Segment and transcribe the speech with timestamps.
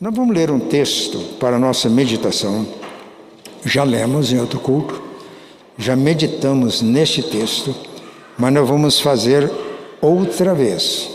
[0.00, 2.66] Nós vamos ler um texto para a nossa meditação.
[3.64, 5.00] Já lemos em outro culto,
[5.78, 7.74] já meditamos neste texto,
[8.36, 9.50] mas nós vamos fazer
[10.00, 11.08] outra vez.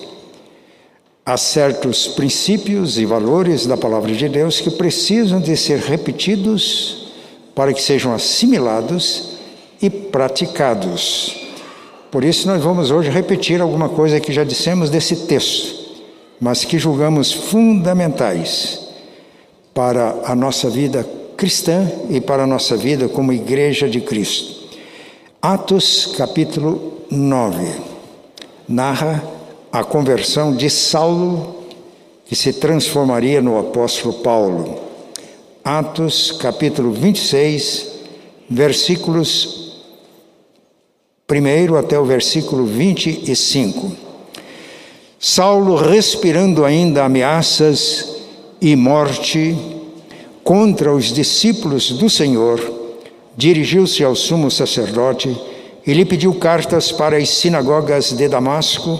[1.25, 7.11] Há certos princípios e valores da palavra de Deus que precisam de ser repetidos
[7.53, 9.31] para que sejam assimilados
[9.81, 11.35] e praticados.
[12.09, 15.78] Por isso, nós vamos hoje repetir alguma coisa que já dissemos desse texto,
[16.39, 18.79] mas que julgamos fundamentais
[19.73, 21.05] para a nossa vida
[21.35, 24.59] cristã e para a nossa vida como Igreja de Cristo.
[25.41, 27.65] Atos capítulo 9
[28.67, 29.23] narra
[29.71, 31.55] a conversão de Saulo,
[32.25, 34.79] que se transformaria no apóstolo Paulo.
[35.63, 37.87] Atos capítulo 26,
[38.49, 39.73] versículos
[41.25, 44.08] primeiro até o versículo 25.
[45.21, 48.07] Saulo, respirando ainda ameaças
[48.61, 49.53] e morte
[50.45, 52.57] contra os discípulos do Senhor,
[53.35, 55.37] dirigiu-se ao sumo sacerdote
[55.85, 58.97] e lhe pediu cartas para as sinagogas de Damasco,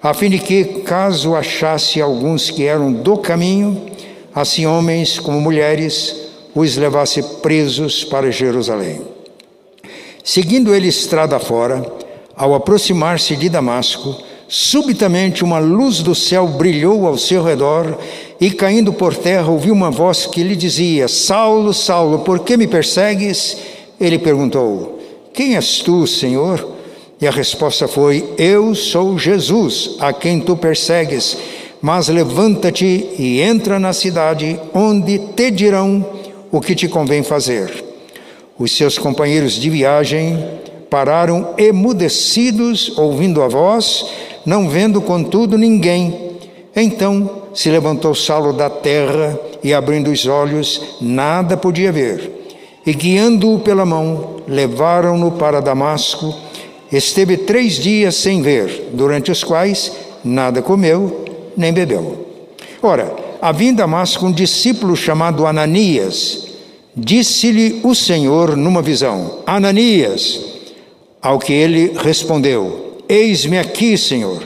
[0.00, 3.90] a fim de que, caso achasse alguns que eram do caminho,
[4.32, 6.14] assim homens como mulheres,
[6.54, 9.02] os levasse presos para Jerusalém.
[10.22, 11.84] Seguindo ele estrada fora,
[12.36, 17.98] ao aproximar-se de Damasco, subitamente uma luz do céu brilhou ao seu redor
[18.40, 22.66] e, caindo por terra, ouviu uma voz que lhe dizia: Saulo, Saulo, por que me
[22.66, 23.58] persegues?
[24.00, 24.98] Ele perguntou:
[25.32, 26.76] Quem és tu, Senhor?
[27.20, 31.36] E a resposta foi: Eu sou Jesus, a quem tu persegues.
[31.80, 36.04] Mas levanta-te e entra na cidade, onde te dirão
[36.50, 37.84] o que te convém fazer.
[38.58, 40.44] Os seus companheiros de viagem
[40.90, 44.06] pararam emudecidos, ouvindo a voz,
[44.48, 46.38] não vendo, contudo, ninguém.
[46.74, 52.30] Então se levantou Saulo da terra e, abrindo os olhos, nada podia ver.
[52.86, 56.34] E, guiando-o pela mão, levaram-no para Damasco.
[56.90, 59.92] Esteve três dias sem ver, durante os quais
[60.24, 61.24] nada comeu
[61.56, 62.26] nem bebeu.
[62.82, 66.48] Ora, havia em Damasco um discípulo chamado Ananias
[67.00, 70.40] Disse-lhe o Senhor numa visão: Ananias.
[71.22, 74.42] Ao que ele respondeu: Eis-me aqui, Senhor.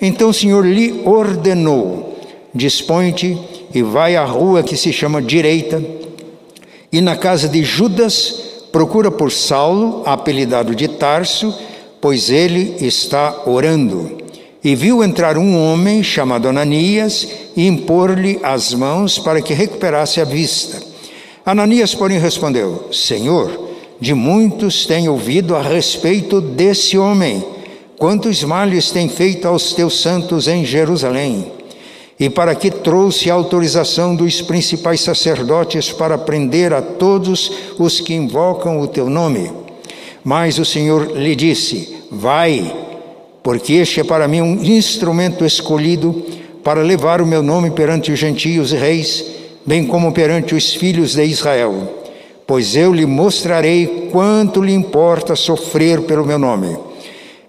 [0.00, 2.18] Então o Senhor lhe ordenou:
[2.54, 3.38] Dispõe-te
[3.74, 5.82] e vai à rua que se chama Direita,
[6.92, 8.42] e na casa de Judas
[8.72, 11.54] procura por Saulo, apelidado de Tarso,
[12.00, 14.18] pois ele está orando.
[14.64, 20.24] E viu entrar um homem chamado Ananias e impor-lhe as mãos para que recuperasse a
[20.24, 20.80] vista.
[21.44, 23.70] Ananias, porém, respondeu: Senhor,
[24.00, 27.44] de muitos tenho ouvido a respeito desse homem,
[28.02, 31.52] quantos males tem feito aos teus santos em Jerusalém.
[32.18, 38.12] E para que trouxe a autorização dos principais sacerdotes para prender a todos os que
[38.12, 39.52] invocam o teu nome.
[40.24, 42.74] Mas o Senhor lhe disse: Vai,
[43.40, 46.24] porque este é para mim um instrumento escolhido
[46.64, 49.24] para levar o meu nome perante os gentios e reis
[49.64, 52.02] bem como perante os filhos de Israel,
[52.48, 56.90] pois eu lhe mostrarei quanto lhe importa sofrer pelo meu nome.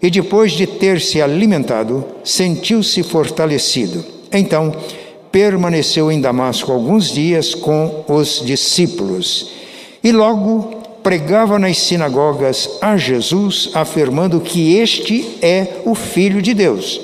[0.00, 4.04] E depois de ter se alimentado, sentiu-se fortalecido.
[4.32, 4.72] Então,
[5.32, 9.50] permaneceu em Damasco alguns dias com os discípulos.
[10.02, 17.00] E logo pregava nas sinagogas a Jesus, afirmando que este é o Filho de Deus.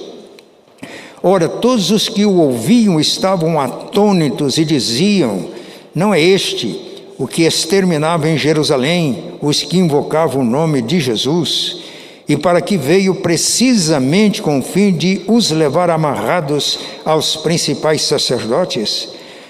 [1.23, 5.49] Ora, todos os que o ouviam estavam atônitos e diziam:
[5.95, 6.79] Não é este
[7.19, 11.84] o que exterminava em Jerusalém os que invocavam o nome de Jesus?
[12.29, 19.09] E para que veio precisamente com o fim de os levar amarrados aos principais sacerdotes?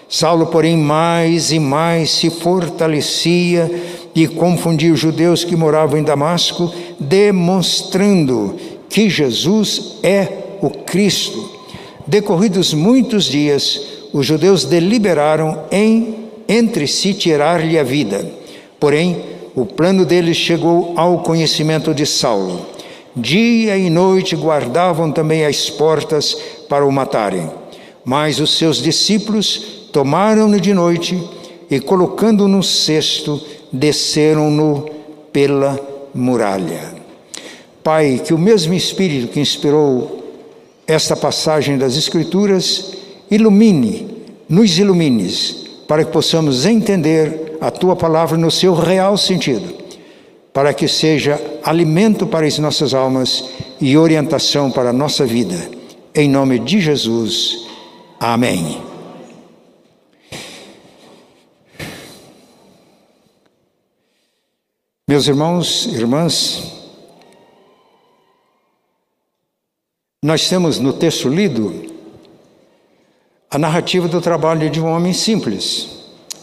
[0.09, 3.71] Saulo, porém, mais e mais se fortalecia
[4.15, 8.57] e confundia os judeus que moravam em Damasco, demonstrando
[8.89, 10.29] que Jesus é
[10.61, 11.51] o Cristo.
[12.07, 13.81] Decorridos muitos dias,
[14.13, 18.25] os judeus deliberaram em entre si tirar-lhe a vida.
[18.79, 22.67] Porém, o plano deles chegou ao conhecimento de Saulo.
[23.17, 26.37] Dia e noite guardavam também as portas
[26.69, 27.49] para o matarem.
[28.05, 31.23] Mas os seus discípulos tomaram-no de noite
[31.71, 33.41] e, colocando no cesto,
[33.73, 34.91] desceram-no
[35.33, 35.79] pela
[36.13, 36.95] muralha.
[37.83, 40.25] Pai, que o mesmo Espírito que inspirou
[40.87, 42.93] esta passagem das Escrituras
[43.31, 49.75] ilumine, nos ilumines, para que possamos entender a tua palavra no seu real sentido,
[50.53, 53.49] para que seja alimento para as nossas almas
[53.81, 55.71] e orientação para a nossa vida.
[56.15, 57.67] Em nome de Jesus.
[58.21, 58.83] Amém.
[65.09, 66.71] Meus irmãos, irmãs,
[70.23, 71.95] nós temos no texto lido
[73.51, 75.89] a narrativa do trabalho de um homem simples,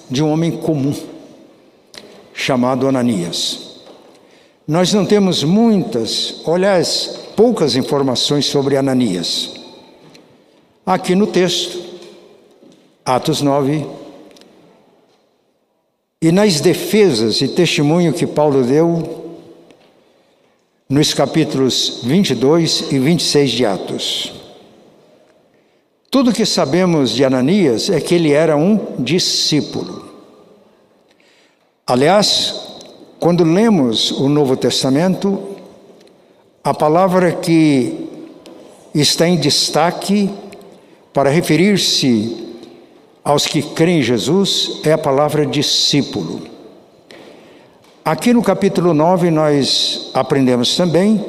[0.10, 1.11] de um homem comum,
[2.34, 3.72] chamado Ananias.
[4.68, 9.52] Nós não temos muitas, aliás, poucas informações sobre Ananias.
[10.86, 11.80] Aqui no texto,
[13.04, 13.86] Atos 9,
[16.22, 19.22] e nas defesas e testemunho que Paulo deu
[20.88, 24.34] nos capítulos 22 e 26 de Atos.
[26.12, 30.01] Tudo que sabemos de Ananias é que ele era um discípulo.
[31.86, 32.54] Aliás,
[33.20, 35.42] quando lemos o Novo Testamento,
[36.64, 38.08] a palavra que
[38.94, 40.30] está em destaque
[41.12, 42.56] para referir-se
[43.24, 46.44] aos que creem em Jesus é a palavra discípulo.
[48.06, 51.24] Aqui no capítulo 9 nós aprendemos também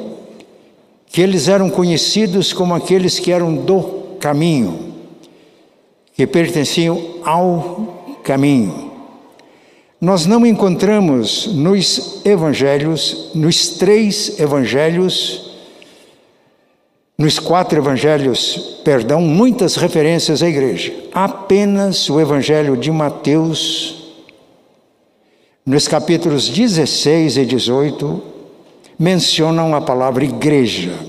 [1.07, 4.93] que eles eram conhecidos como aqueles que eram do caminho,
[6.15, 8.92] que pertenciam ao caminho.
[10.03, 15.49] Nós não encontramos nos evangelhos, nos três evangelhos,
[17.17, 20.93] nos quatro evangelhos, perdão, muitas referências à igreja.
[21.13, 24.11] Apenas o evangelho de Mateus,
[25.65, 28.21] nos capítulos 16 e 18,
[28.99, 30.99] mencionam a palavra igreja.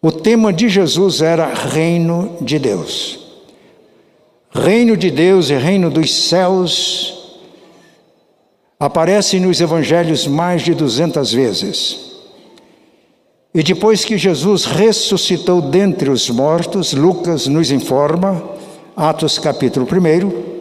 [0.00, 3.18] O tema de Jesus era reino de Deus.
[4.50, 7.15] Reino de Deus e reino dos céus
[8.78, 12.06] aparecem nos evangelhos mais de 200 vezes.
[13.54, 18.42] E depois que Jesus ressuscitou dentre os mortos, Lucas nos informa,
[18.94, 20.56] Atos capítulo 1,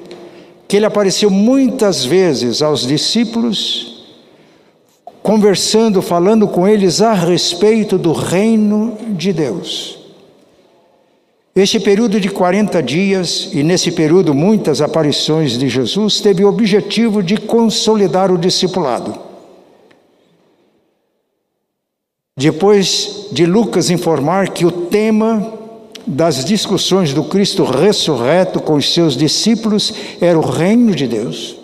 [0.66, 4.06] que ele apareceu muitas vezes aos discípulos,
[5.22, 10.05] conversando, falando com eles a respeito do reino de Deus.
[11.56, 17.24] Este período de 40 dias, e nesse período muitas aparições de Jesus, teve o objetivo
[17.24, 19.18] de consolidar o discipulado.
[22.38, 25.54] Depois de Lucas informar que o tema
[26.06, 31.56] das discussões do Cristo ressurreto com os seus discípulos era o reino de Deus,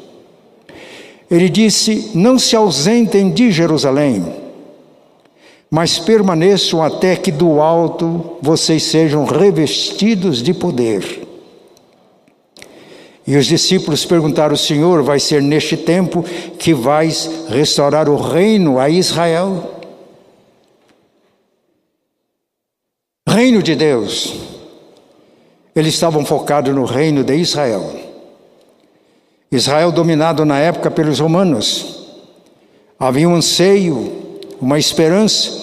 [1.30, 4.41] ele disse: Não se ausentem de Jerusalém,
[5.72, 11.28] mas permaneçam até que do alto vocês sejam revestidos de poder.
[13.26, 16.24] E os discípulos perguntaram: Senhor, vai ser neste tempo
[16.60, 19.80] que vais restaurar o reino a Israel?
[23.32, 24.36] reino de Deus,
[25.74, 27.96] eles estavam focados no reino de Israel.
[29.52, 32.08] Israel dominado na época pelos romanos.
[33.00, 34.21] Havia um anseio,
[34.62, 35.60] uma esperança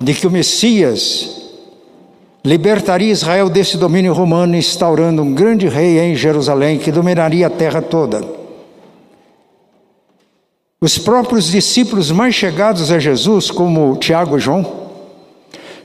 [0.00, 1.42] de que o Messias
[2.44, 7.82] libertaria Israel desse domínio romano, instaurando um grande rei em Jerusalém que dominaria a terra
[7.82, 8.24] toda.
[10.80, 14.82] Os próprios discípulos mais chegados a Jesus, como Tiago e João,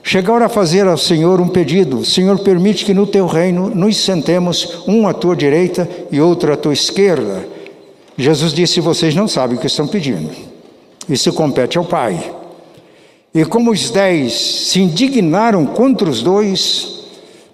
[0.08, 4.84] Chegaram a fazer ao Senhor um pedido: Senhor, permite que no teu reino nos sentemos,
[4.88, 7.46] um à tua direita e outro à tua esquerda.
[8.18, 10.47] Jesus disse: Vocês não sabem o que estão pedindo.
[11.10, 12.34] Isso compete ao Pai.
[13.34, 17.06] E como os dez se indignaram contra os dois,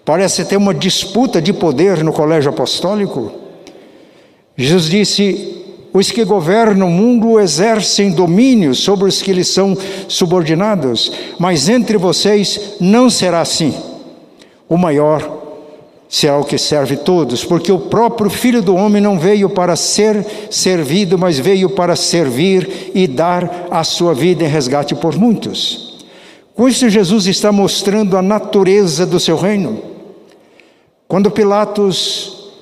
[0.04, 3.32] parece ter uma disputa de poder no colégio apostólico.
[4.56, 9.76] Jesus disse: os que governam o mundo exercem domínio sobre os que lhes são
[10.08, 13.74] subordinados, mas entre vocês não será assim.
[14.68, 15.43] O maior
[16.14, 20.24] será o que serve todos, porque o próprio Filho do Homem não veio para ser
[20.48, 26.04] servido, mas veio para servir e dar a sua vida em resgate por muitos.
[26.54, 29.82] Com isso, Jesus está mostrando a natureza do seu reino.
[31.08, 32.52] Quando Pilatos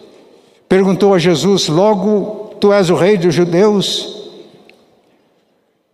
[0.67, 4.31] perguntou a Jesus, logo tu és o rei dos judeus.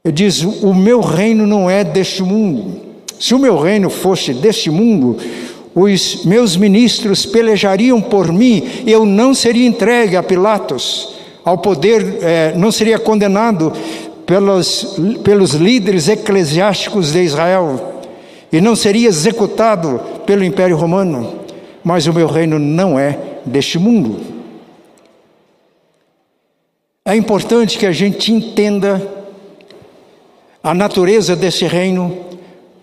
[0.04, 2.82] Ele diz: O meu reino não é deste mundo.
[3.18, 5.16] Se o meu reino fosse deste mundo,
[5.82, 12.52] os meus ministros pelejariam por mim, eu não seria entregue a Pilatos, ao poder, eh,
[12.56, 13.72] não seria condenado
[14.26, 18.02] pelos, pelos líderes eclesiásticos de Israel,
[18.52, 21.40] e não seria executado pelo Império Romano,
[21.84, 24.20] mas o meu reino não é deste mundo.
[27.04, 29.02] É importante que a gente entenda
[30.62, 32.18] a natureza desse reino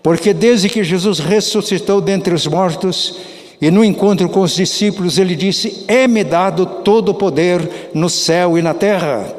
[0.06, 3.18] porque desde que Jesus ressuscitou dentre os mortos,
[3.60, 8.56] e no encontro com os discípulos, ele disse: É-me dado todo o poder no céu
[8.56, 9.34] e na terra.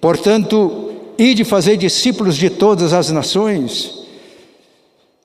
[0.00, 4.04] Portanto, ide fazer discípulos de todas as nações.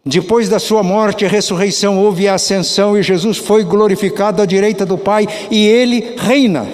[0.03, 4.83] Depois da sua morte e ressurreição, houve a ascensão e Jesus foi glorificado à direita
[4.83, 6.65] do Pai e ele reina.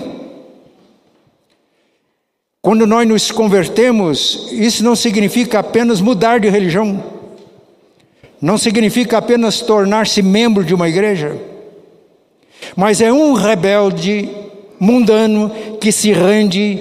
[2.62, 7.12] Quando nós nos convertemos, isso não significa apenas mudar de religião
[8.44, 11.34] não significa apenas tornar-se membro de uma igreja,
[12.76, 14.30] mas é um rebelde
[14.78, 16.78] mundano que se rende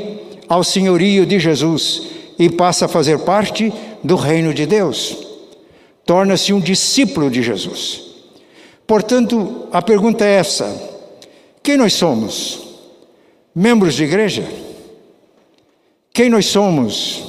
[0.49, 2.03] ao senhorio de Jesus
[2.37, 5.17] e passa a fazer parte do reino de Deus.
[6.05, 8.07] Torna-se um discípulo de Jesus.
[8.85, 10.67] Portanto, a pergunta é essa:
[11.63, 12.59] quem nós somos?
[13.55, 14.45] Membros de igreja?
[16.13, 17.23] Quem nós somos?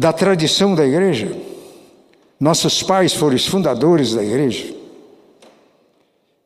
[0.00, 1.30] Da tradição da igreja.
[2.40, 4.74] Nossos pais foram os fundadores da igreja.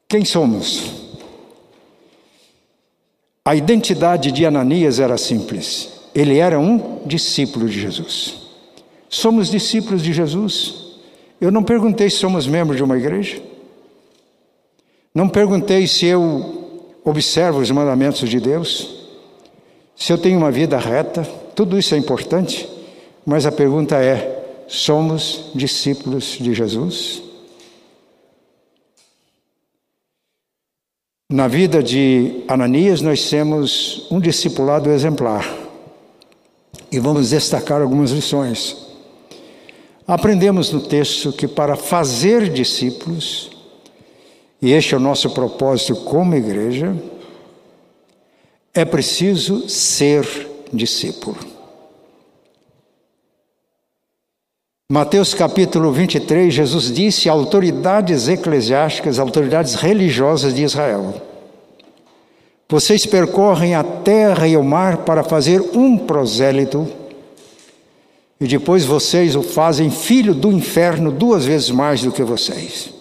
[0.08, 0.90] Quem somos?
[3.44, 5.88] A identidade de Ananias era simples.
[6.12, 8.34] Ele era um discípulo de Jesus.
[9.08, 10.96] Somos discípulos de Jesus.
[11.40, 13.40] Eu não perguntei se somos membros de uma igreja.
[15.14, 19.06] Não perguntei se eu observo os mandamentos de Deus.
[19.94, 21.22] Se eu tenho uma vida reta.
[21.54, 22.73] Tudo isso é importante.
[23.24, 27.22] Mas a pergunta é: somos discípulos de Jesus?
[31.30, 35.52] Na vida de Ananias, nós temos um discipulado exemplar.
[36.92, 38.76] E vamos destacar algumas lições.
[40.06, 43.50] Aprendemos no texto que para fazer discípulos,
[44.60, 46.94] e este é o nosso propósito como igreja,
[48.74, 50.24] é preciso ser
[50.72, 51.53] discípulo.
[54.90, 61.22] Mateus capítulo 23, Jesus disse autoridades eclesiásticas, autoridades religiosas de Israel:
[62.68, 66.86] Vocês percorrem a terra e o mar para fazer um prosélito,
[68.38, 72.92] e depois vocês o fazem filho do inferno duas vezes mais do que vocês.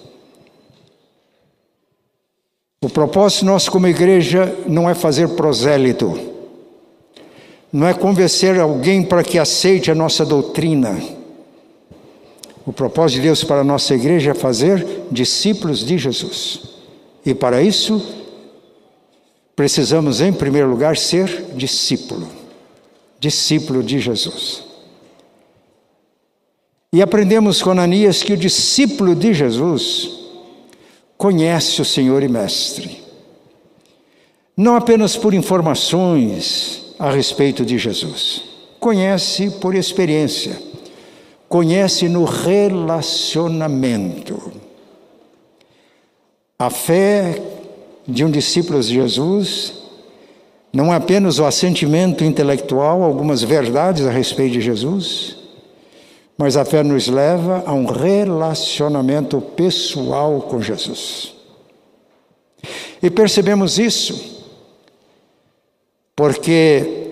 [2.81, 6.17] O propósito nosso como igreja não é fazer prosélito,
[7.73, 11.21] não é convencer alguém para que aceite a nossa doutrina
[12.65, 16.61] o propósito de Deus para a nossa igreja é fazer discípulos de Jesus.
[17.25, 18.01] E para isso,
[19.55, 22.27] precisamos, em primeiro lugar, ser discípulo.
[23.19, 24.63] Discípulo de Jesus.
[26.91, 30.11] E aprendemos com Ananias que o discípulo de Jesus
[31.17, 33.01] conhece o Senhor e Mestre.
[34.55, 38.43] Não apenas por informações a respeito de Jesus,
[38.79, 40.72] conhece por experiência
[41.53, 44.51] conhece no relacionamento.
[46.57, 47.39] A fé
[48.07, 49.75] de um discípulo de Jesus
[50.73, 55.37] não é apenas o assentimento intelectual, algumas verdades a respeito de Jesus,
[56.35, 61.35] mas a fé nos leva a um relacionamento pessoal com Jesus.
[62.99, 64.41] E percebemos isso
[66.15, 67.02] porque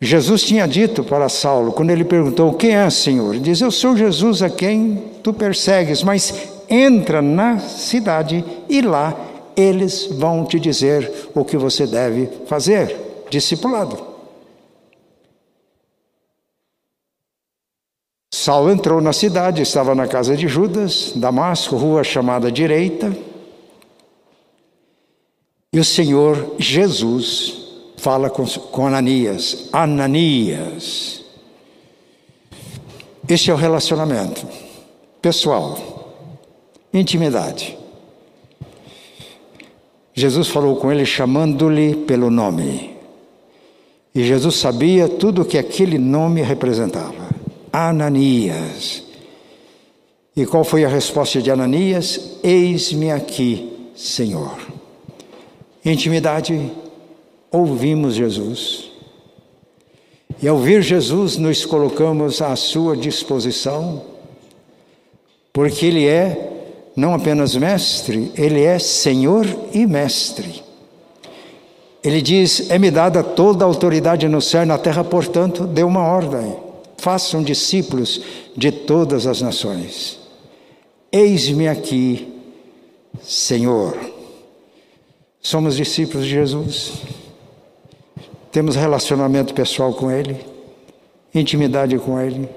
[0.00, 3.34] Jesus tinha dito para Saulo, quando ele perguntou: Quem é, Senhor?
[3.34, 6.32] Ele diz: Eu sou Jesus a quem tu persegues, mas
[6.70, 9.14] entra na cidade e lá
[9.54, 13.26] eles vão te dizer o que você deve fazer.
[13.28, 14.08] Discipulado.
[18.32, 23.14] Saulo entrou na cidade, estava na casa de Judas, Damasco, rua chamada Direita.
[25.72, 27.59] E o Senhor Jesus
[28.00, 29.68] fala com, com Ananias.
[29.72, 31.22] Ananias.
[33.28, 34.46] Este é o relacionamento
[35.20, 35.78] pessoal,
[36.92, 37.76] intimidade.
[40.14, 42.96] Jesus falou com ele chamando-lhe pelo nome.
[44.14, 47.28] E Jesus sabia tudo o que aquele nome representava.
[47.72, 49.04] Ananias.
[50.34, 52.38] E qual foi a resposta de Ananias?
[52.42, 54.58] Eis-me aqui, Senhor.
[55.84, 56.72] Intimidade
[57.50, 58.90] ouvimos Jesus.
[60.42, 64.02] E ao vir Jesus, nos colocamos à sua disposição,
[65.52, 66.50] porque Ele é
[66.96, 70.62] não apenas mestre, Ele é Senhor e Mestre.
[72.02, 76.02] Ele diz: É-me dada toda a autoridade no céu e na terra, portanto, dê uma
[76.02, 76.56] ordem:
[76.96, 78.22] façam discípulos
[78.56, 80.18] de todas as nações.
[81.12, 82.28] Eis-me aqui,
[83.22, 83.98] Senhor.
[85.42, 86.92] Somos discípulos de Jesus.
[88.52, 90.44] Temos relacionamento pessoal com Ele,
[91.32, 92.48] intimidade com Ele,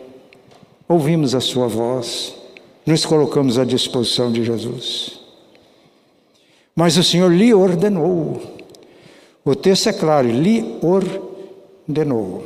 [0.89, 2.33] ouvimos a Sua voz,
[2.83, 5.19] nos colocamos à disposição de Jesus.
[6.75, 8.41] Mas o Senhor lhe ordenou,
[9.45, 12.43] o texto é claro, lhe ordenou.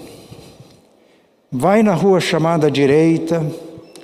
[1.50, 3.50] Vai na rua chamada direita,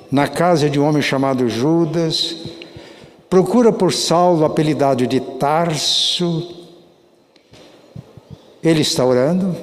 [0.09, 2.37] na casa de um homem chamado Judas,
[3.29, 6.62] procura por Saulo, apelidado de Tarso,
[8.63, 9.55] ele está orando,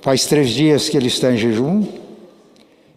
[0.00, 1.86] faz três dias que ele está em jejum,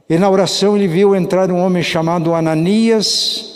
[0.10, 3.54] e na oração ele viu entrar um homem chamado Ananias,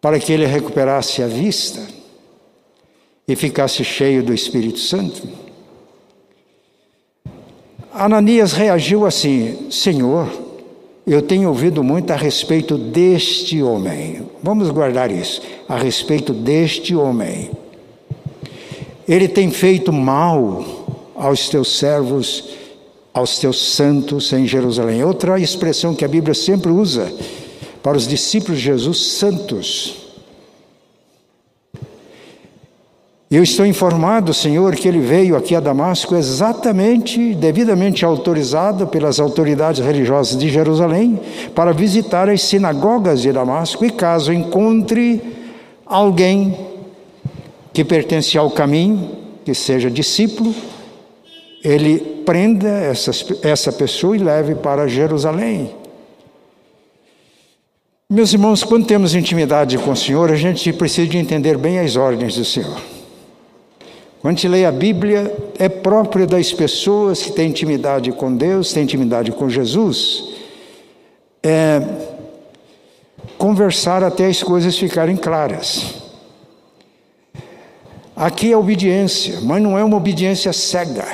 [0.00, 1.80] para que ele recuperasse a vista
[3.26, 5.28] e ficasse cheio do Espírito Santo.
[7.92, 10.30] Ananias reagiu assim: Senhor,
[11.06, 14.28] eu tenho ouvido muito a respeito deste homem.
[14.42, 17.50] Vamos guardar isso, a respeito deste homem.
[19.08, 20.64] Ele tem feito mal
[21.14, 22.50] aos teus servos,
[23.14, 25.04] aos teus santos em Jerusalém.
[25.04, 27.12] Outra expressão que a Bíblia sempre usa
[27.82, 30.06] para os discípulos de Jesus, santos.
[33.28, 39.84] Eu estou informado, Senhor, que ele veio aqui a Damasco exatamente, devidamente autorizado pelas autoridades
[39.84, 41.20] religiosas de Jerusalém,
[41.52, 45.20] para visitar as sinagogas de Damasco e, caso encontre
[45.84, 46.75] alguém
[47.76, 50.54] que pertence ao caminho, que seja discípulo,
[51.62, 53.10] ele prenda essa,
[53.42, 55.74] essa pessoa e leve para Jerusalém.
[58.08, 61.96] Meus irmãos, quando temos intimidade com o Senhor, a gente precisa de entender bem as
[61.96, 62.80] ordens do Senhor.
[64.22, 68.84] Quando gente lê a Bíblia, é próprio das pessoas que têm intimidade com Deus, têm
[68.84, 70.30] intimidade com Jesus,
[71.42, 71.82] é,
[73.36, 76.05] conversar até as coisas ficarem claras.
[78.16, 81.06] Aqui é obediência, mas não é uma obediência cega.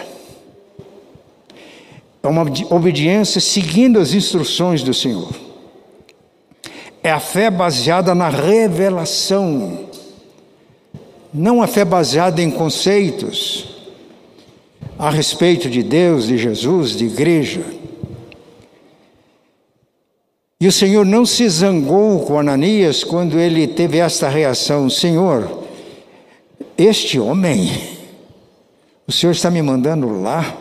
[2.22, 5.34] É uma obediência seguindo as instruções do Senhor.
[7.02, 9.86] É a fé baseada na revelação,
[11.34, 13.72] não a fé baseada em conceitos
[14.96, 17.64] a respeito de Deus, de Jesus, de igreja.
[20.60, 25.61] E o Senhor não se zangou com Ananias quando ele teve esta reação: Senhor,
[26.76, 27.70] este homem,
[29.06, 30.56] o Senhor está me mandando lá,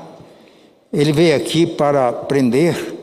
[0.91, 2.95] ele veio aqui para prender.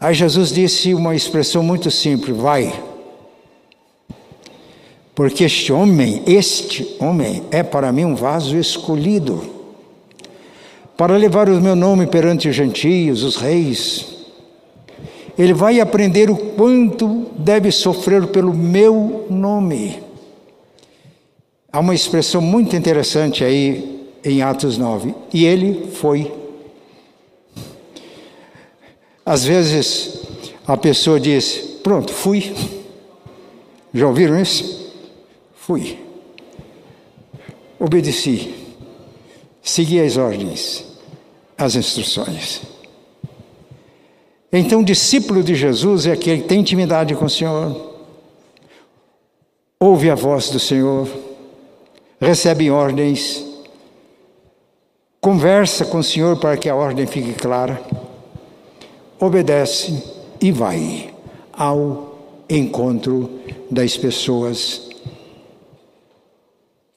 [0.00, 2.72] Aí Jesus disse uma expressão muito simples: vai.
[5.14, 9.44] Porque este homem, este homem, é para mim um vaso escolhido,
[10.96, 14.06] para levar o meu nome perante os gentios, os reis.
[15.36, 20.03] Ele vai aprender o quanto deve sofrer pelo meu nome.
[21.74, 25.12] Há uma expressão muito interessante aí em Atos 9.
[25.32, 26.32] E ele foi.
[29.26, 30.20] Às vezes
[30.64, 32.54] a pessoa diz: Pronto, fui.
[33.92, 34.94] Já ouviram isso?
[35.56, 35.98] Fui.
[37.80, 38.54] Obedeci.
[39.60, 40.84] Segui as ordens,
[41.58, 42.62] as instruções.
[44.52, 47.96] Então, discípulo de Jesus é aquele que tem intimidade com o Senhor,
[49.80, 51.23] ouve a voz do Senhor
[52.24, 53.44] recebe ordens,
[55.20, 57.80] conversa com o Senhor para que a ordem fique clara,
[59.20, 60.02] obedece
[60.40, 61.12] e vai
[61.52, 63.30] ao encontro
[63.70, 64.88] das pessoas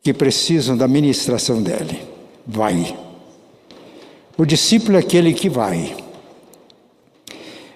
[0.01, 2.01] que precisam da ministração dele.
[2.45, 2.97] Vai.
[4.37, 5.95] O discípulo é aquele que vai.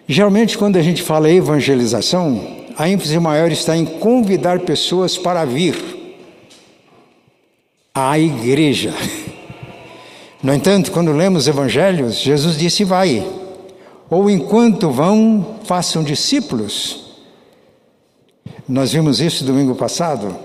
[0.08, 6.01] Geralmente, quando a gente fala evangelização, a ênfase maior está em convidar pessoas para vir
[7.93, 8.93] à igreja.
[10.41, 13.25] No entanto, quando lemos evangelhos, Jesus disse: vai,
[14.10, 16.99] ou enquanto vão, façam discípulos.
[18.67, 20.36] Nós vimos isso domingo passado.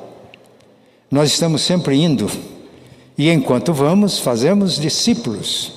[1.11, 2.31] Nós estamos sempre indo,
[3.17, 5.73] e enquanto vamos, fazemos discípulos.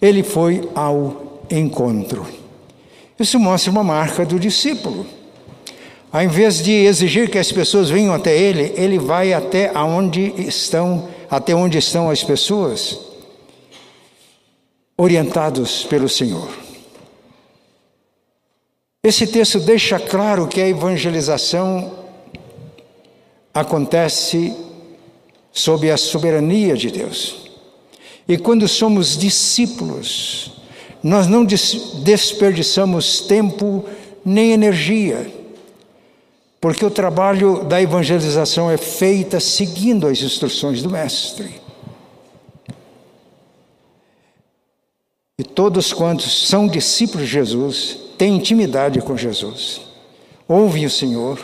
[0.00, 2.26] Ele foi ao encontro.
[3.18, 5.06] Isso mostra uma marca do discípulo.
[6.12, 11.08] Ao invés de exigir que as pessoas venham até ele, ele vai até onde estão,
[11.30, 12.98] até onde estão as pessoas.
[14.98, 16.48] orientados pelo Senhor.
[19.04, 21.92] Esse texto deixa claro que a evangelização
[23.52, 24.56] acontece
[25.52, 27.50] sob a soberania de Deus.
[28.26, 30.52] E quando somos discípulos,
[31.02, 33.84] nós não desperdiçamos tempo
[34.24, 35.30] nem energia,
[36.60, 41.60] porque o trabalho da evangelização é feita seguindo as instruções do Mestre.
[45.38, 49.82] E todos quantos são discípulos de Jesus têm intimidade com Jesus,
[50.48, 51.38] ouvem o Senhor,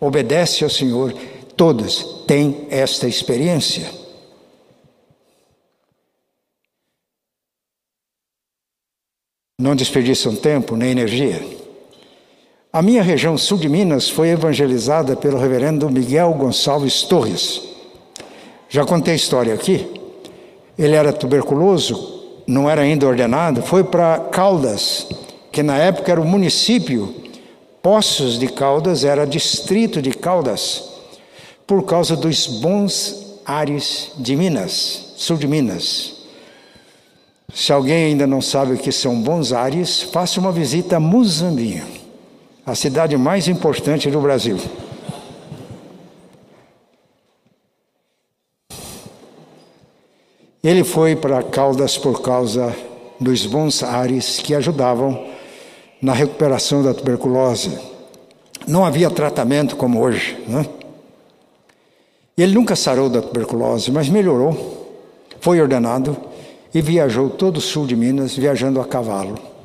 [0.00, 1.12] obedecem ao Senhor,
[1.56, 4.06] todos têm esta experiência.
[9.58, 11.55] não desperdiçam tempo nem energia.
[12.76, 17.62] A minha região sul de Minas foi evangelizada pelo reverendo Miguel Gonçalves Torres.
[18.68, 19.98] Já contei a história aqui.
[20.78, 25.06] Ele era tuberculoso, não era ainda ordenado, foi para Caldas,
[25.50, 27.14] que na época era o município.
[27.80, 30.84] Poços de Caldas era distrito de Caldas,
[31.66, 36.12] por causa dos bons ares de Minas, sul de Minas.
[37.54, 41.95] Se alguém ainda não sabe o que são bons ares, faça uma visita a Muzambinho,
[42.66, 44.58] a cidade mais importante do Brasil.
[50.64, 52.74] Ele foi para Caldas por causa
[53.20, 55.28] dos bons ares que ajudavam
[56.02, 57.78] na recuperação da tuberculose.
[58.66, 60.36] Não havia tratamento como hoje.
[60.48, 60.66] Né?
[62.36, 64.90] Ele nunca sarou da tuberculose, mas melhorou.
[65.40, 66.16] Foi ordenado
[66.74, 69.55] e viajou todo o sul de Minas, viajando a cavalo.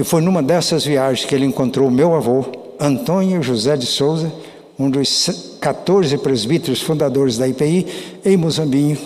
[0.00, 2.46] E foi numa dessas viagens que ele encontrou meu avô,
[2.80, 4.32] Antônio José de Souza,
[4.78, 7.86] um dos 14 presbíteros fundadores da IPI,
[8.24, 8.96] em Mozambinho.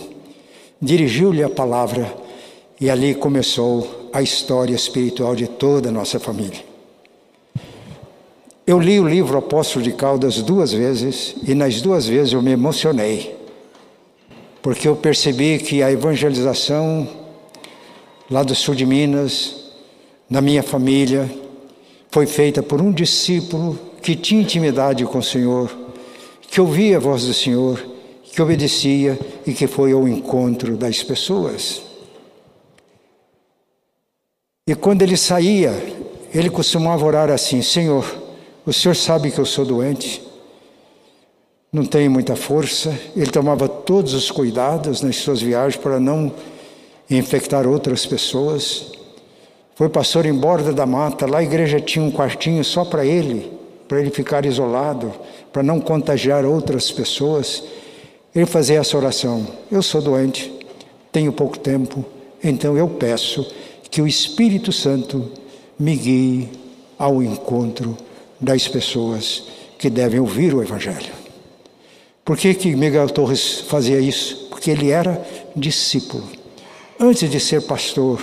[0.80, 2.14] Dirigiu-lhe a palavra
[2.80, 6.64] e ali começou a história espiritual de toda a nossa família.
[8.64, 12.52] Eu li o livro Apóstolo de Caldas duas vezes e nas duas vezes eu me
[12.52, 13.35] emocionei
[14.62, 17.09] porque eu percebi que a evangelização
[18.30, 19.63] lá do sul de Minas,
[20.35, 21.31] na minha família,
[22.11, 25.70] foi feita por um discípulo que tinha intimidade com o Senhor,
[26.51, 27.81] que ouvia a voz do Senhor,
[28.25, 29.16] que obedecia
[29.47, 31.83] e que foi ao encontro das pessoas.
[34.66, 35.70] E quando ele saía,
[36.35, 38.05] ele costumava orar assim: Senhor,
[38.66, 40.20] o Senhor sabe que eu sou doente,
[41.73, 42.92] não tem muita força.
[43.14, 46.33] Ele tomava todos os cuidados nas suas viagens para não
[47.09, 48.93] infectar outras pessoas.
[49.74, 53.52] Foi pastor em borda da mata, lá a igreja tinha um quartinho só para ele,
[53.88, 55.12] para ele ficar isolado,
[55.52, 57.62] para não contagiar outras pessoas.
[58.32, 60.52] Ele fazia essa oração: Eu sou doente,
[61.10, 62.04] tenho pouco tempo,
[62.42, 63.44] então eu peço
[63.90, 65.30] que o Espírito Santo
[65.78, 66.48] me guie
[66.96, 67.96] ao encontro
[68.40, 69.44] das pessoas
[69.78, 71.12] que devem ouvir o Evangelho.
[72.24, 74.46] Por que, que Miguel Torres fazia isso?
[74.48, 76.24] Porque ele era discípulo.
[76.98, 78.20] Antes de ser pastor,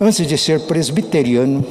[0.00, 1.64] antes de ser presbiteriano,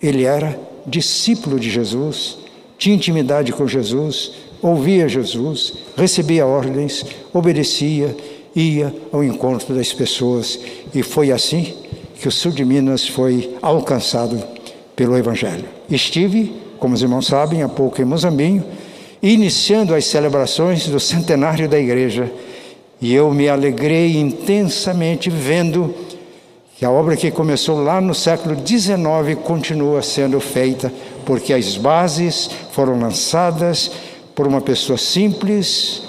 [0.00, 2.38] ele era discípulo de Jesus,
[2.78, 8.16] tinha intimidade com Jesus, ouvia Jesus, recebia ordens, obedecia,
[8.54, 10.58] ia ao encontro das pessoas.
[10.94, 11.74] E foi assim
[12.20, 14.42] que o sul de Minas foi alcançado
[14.94, 15.64] pelo Evangelho.
[15.90, 18.64] Estive, como os irmãos sabem, há pouco em Mozambinho
[19.22, 22.30] iniciando as celebrações do centenário da igreja.
[23.00, 25.94] E eu me alegrei intensamente vendo
[26.82, 30.92] que a obra que começou lá no século XIX continua sendo feita,
[31.24, 33.88] porque as bases foram lançadas
[34.34, 36.02] por uma pessoa simples,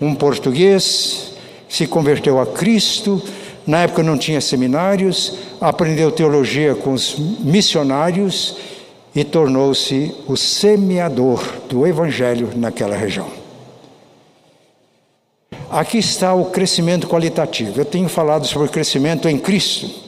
[0.00, 1.32] um português,
[1.68, 3.20] se converteu a Cristo.
[3.66, 8.56] Na época não tinha seminários, aprendeu teologia com os missionários
[9.12, 13.26] e tornou-se o semeador do Evangelho naquela região.
[15.68, 17.80] Aqui está o crescimento qualitativo.
[17.80, 20.01] Eu tenho falado sobre crescimento em Cristo.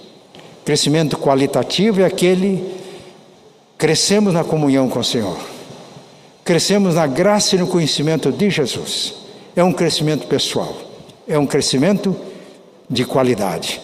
[0.65, 2.75] Crescimento qualitativo é aquele
[3.77, 5.39] crescemos na comunhão com o Senhor.
[6.43, 9.15] Crescemos na graça e no conhecimento de Jesus.
[9.55, 10.75] É um crescimento pessoal.
[11.29, 12.17] É um crescimento
[12.89, 13.81] de qualidade.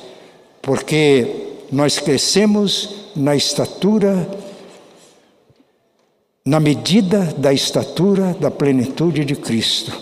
[0.62, 1.26] Porque
[1.70, 4.28] nós crescemos na estatura
[6.44, 9.92] na medida da estatura da plenitude de Cristo.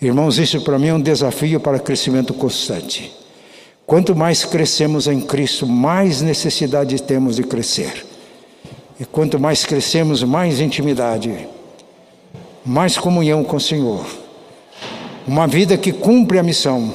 [0.00, 3.17] Irmãos, isso para mim é um desafio para crescimento constante.
[3.88, 8.04] Quanto mais crescemos em Cristo, mais necessidade temos de crescer.
[9.00, 11.48] E quanto mais crescemos, mais intimidade,
[12.66, 14.04] mais comunhão com o Senhor.
[15.26, 16.92] Uma vida que cumpre a missão.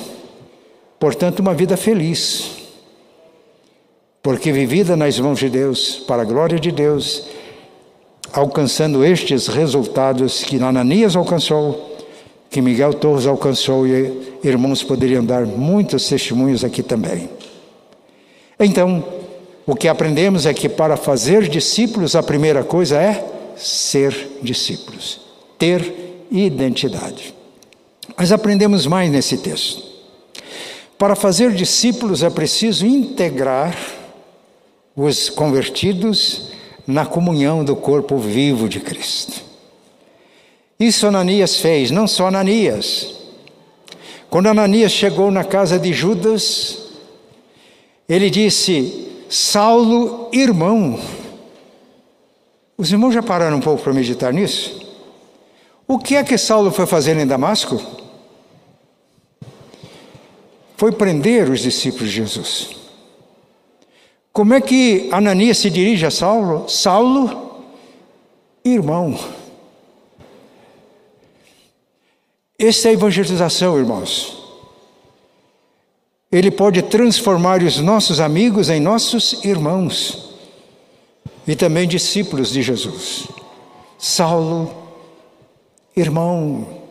[0.99, 2.51] Portanto, uma vida feliz.
[4.21, 7.23] porque vivida nas mãos de Deus, para a glória de Deus,
[8.31, 11.92] alcançando estes resultados que Ananias alcançou,
[12.53, 17.27] que Miguel Torres alcançou e irmãos poderiam dar muitos testemunhos aqui também.
[18.59, 19.03] Então,
[19.65, 23.25] o que aprendemos é que para fazer discípulos, a primeira coisa é
[23.57, 25.19] ser discípulos,
[25.57, 27.33] ter identidade.
[28.15, 29.81] Mas aprendemos mais nesse texto.
[30.95, 33.75] Para fazer discípulos é preciso integrar
[34.95, 36.51] os convertidos
[36.85, 39.52] na comunhão do corpo vivo de Cristo.
[40.79, 43.13] Isso Ananias fez, não só Ananias.
[44.29, 46.79] Quando Ananias chegou na casa de Judas,
[48.09, 50.99] ele disse: Saulo, irmão.
[52.77, 54.81] Os irmãos já pararam um pouco para meditar nisso?
[55.87, 57.81] O que é que Saulo foi fazer em Damasco?
[60.75, 62.69] Foi prender os discípulos de Jesus.
[64.31, 66.67] Como é que Ananias se dirige a Saulo?
[66.67, 67.63] Saulo,
[68.65, 69.17] irmão.
[72.57, 74.37] Essa é a evangelização, irmãos.
[76.31, 80.31] Ele pode transformar os nossos amigos em nossos irmãos
[81.47, 83.27] e também discípulos de Jesus.
[83.99, 84.73] Saulo,
[85.95, 86.81] irmão.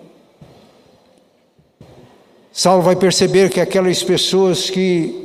[2.52, 5.22] Saulo vai perceber que aquelas pessoas que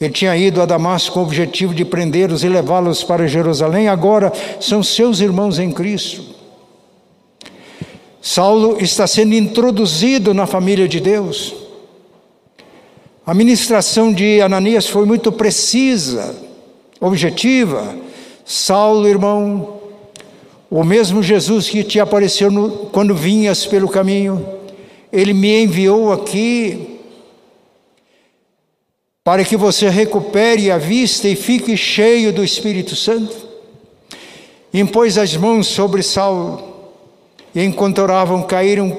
[0.00, 4.32] ele tinha ido a Damasco com o objetivo de prendê-los e levá-los para Jerusalém, agora
[4.60, 6.33] são seus irmãos em Cristo.
[8.26, 11.54] Saulo está sendo introduzido na família de Deus.
[13.26, 16.34] A ministração de Ananias foi muito precisa,
[16.98, 17.94] objetiva.
[18.42, 19.78] Saulo, irmão,
[20.70, 24.42] o mesmo Jesus que te apareceu no, quando vinhas pelo caminho,
[25.12, 27.00] ele me enviou aqui
[29.22, 33.36] para que você recupere a vista e fique cheio do Espírito Santo.
[34.72, 36.73] Impôs as mãos sobre Saulo
[37.54, 38.96] e enquanto oravam, caíram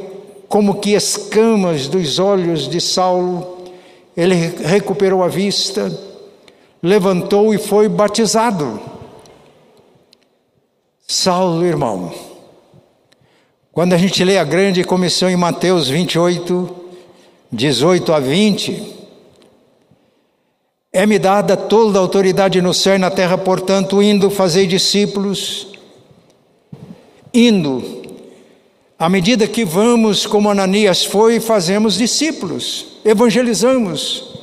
[0.47, 3.57] como que escamas dos olhos de Saulo.
[4.15, 5.91] Ele recuperou a vista,
[6.81, 8.79] levantou e foi batizado.
[11.05, 12.13] Saulo, irmão,
[13.71, 16.73] quando a gente lê a grande comissão em Mateus 28,
[17.51, 18.95] 18 a 20,
[20.93, 25.73] é-me dada toda a autoridade no céu e na terra, portanto, indo fazer discípulos,
[27.33, 28.04] indo
[28.97, 34.35] à medida que vamos, como Ananias foi, fazemos discípulos, evangelizamos.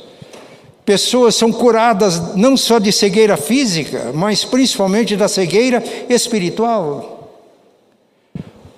[0.85, 7.41] Pessoas são curadas não só de cegueira física, mas principalmente da cegueira espiritual.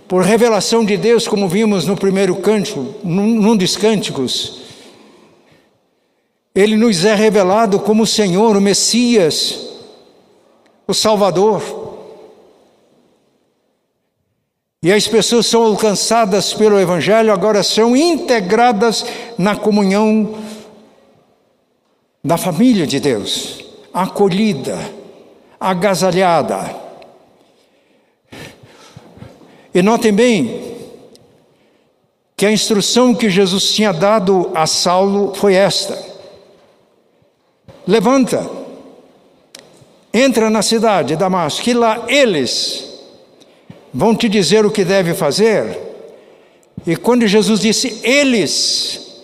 [0.07, 4.61] Por revelação de Deus, como vimos no primeiro cântico, num dos cânticos,
[6.53, 9.59] Ele nos é revelado como o Senhor, o Messias,
[10.88, 11.85] o Salvador.
[14.86, 19.04] E as pessoas são alcançadas pelo Evangelho, agora são integradas
[19.36, 20.36] na comunhão
[22.24, 24.78] da família de Deus, acolhida,
[25.60, 26.69] agasalhada.
[29.74, 30.78] E notem bem
[32.38, 36.00] que a instrução que Jesus tinha dado a Saulo foi esta:
[37.88, 38.48] levanta,
[40.13, 42.94] entra na cidade de Damasco, que lá eles
[43.95, 45.79] vão te dizer o que deve fazer.
[46.86, 49.23] E quando Jesus disse eles,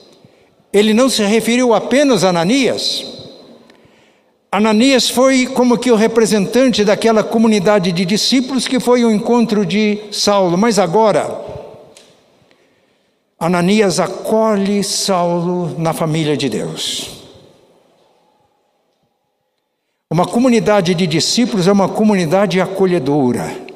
[0.71, 3.05] ele não se referiu apenas a Ananias.
[4.49, 9.99] Ananias foi como que o representante daquela comunidade de discípulos que foi o encontro de
[10.09, 11.39] Saulo, mas agora
[13.37, 17.09] Ananias acolhe Saulo na família de Deus.
[20.09, 23.70] Uma comunidade de discípulos é uma comunidade acolhedora.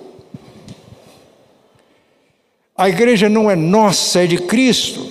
[2.77, 5.09] A igreja não é nossa, é de Cristo.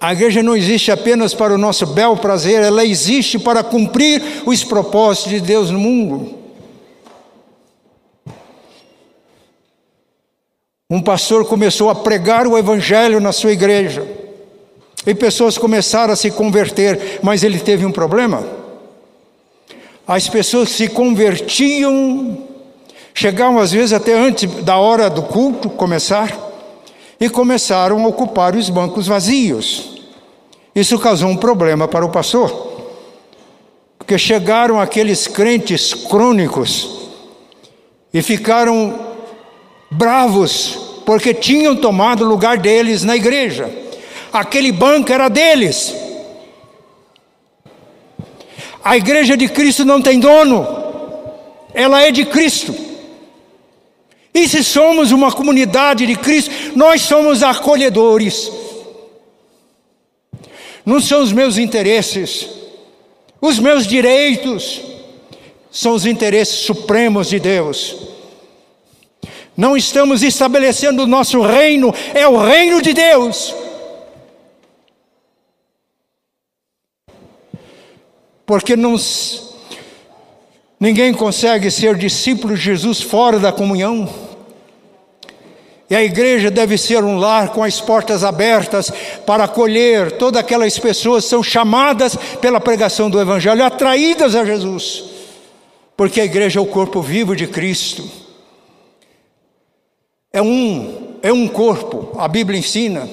[0.00, 4.64] A igreja não existe apenas para o nosso bel prazer, ela existe para cumprir os
[4.64, 6.38] propósitos de Deus no mundo.
[10.90, 14.06] Um pastor começou a pregar o evangelho na sua igreja.
[15.06, 18.46] E pessoas começaram a se converter, mas ele teve um problema.
[20.06, 22.43] As pessoas se convertiam
[23.16, 26.36] Chegavam às vezes até antes da hora do culto começar
[27.20, 30.02] e começaram a ocupar os bancos vazios.
[30.74, 32.50] Isso causou um problema para o pastor,
[33.96, 37.08] porque chegaram aqueles crentes crônicos
[38.12, 38.98] e ficaram
[39.88, 43.70] bravos porque tinham tomado o lugar deles na igreja.
[44.32, 45.94] Aquele banco era deles.
[48.82, 50.66] A igreja de Cristo não tem dono,
[51.72, 52.83] ela é de Cristo.
[54.34, 58.50] E se somos uma comunidade de Cristo, nós somos acolhedores.
[60.84, 62.48] Não são os meus interesses,
[63.40, 64.82] os meus direitos,
[65.70, 67.96] são os interesses supremos de Deus.
[69.56, 73.54] Não estamos estabelecendo o nosso reino, é o reino de Deus.
[78.44, 78.96] Porque não,
[80.78, 84.08] ninguém consegue ser discípulo de Jesus fora da comunhão.
[85.88, 88.90] E a igreja deve ser um lar com as portas abertas
[89.26, 95.04] para acolher todas aquelas pessoas que são chamadas pela pregação do Evangelho, atraídas a Jesus,
[95.96, 98.08] porque a igreja é o corpo vivo de Cristo.
[100.32, 103.08] É um, é um corpo, a Bíblia ensina,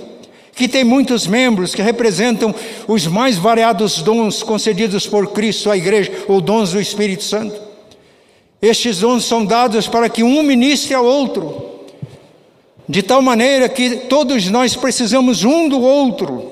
[0.62, 2.54] que tem muitos membros que representam
[2.88, 7.60] os mais variados dons concedidos por Cristo à igreja, ou dons do Espírito Santo.
[8.62, 11.80] Estes dons são dados para que um ministre ao outro
[12.88, 16.52] de tal maneira que todos nós precisamos um do outro.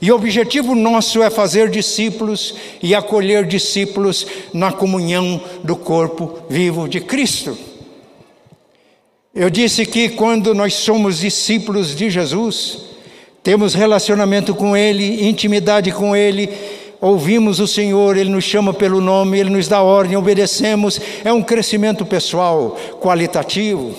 [0.00, 6.88] E o objetivo nosso é fazer discípulos e acolher discípulos na comunhão do corpo vivo
[6.88, 7.58] de Cristo.
[9.34, 12.93] Eu disse que quando nós somos discípulos de Jesus,
[13.44, 16.48] temos relacionamento com Ele, intimidade com Ele,
[16.98, 21.42] ouvimos o Senhor, Ele nos chama pelo nome, Ele nos dá ordem, obedecemos, é um
[21.42, 23.94] crescimento pessoal, qualitativo.